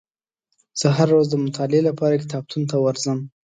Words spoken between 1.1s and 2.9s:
ورځ د مطالعې لپاره کتابتون ته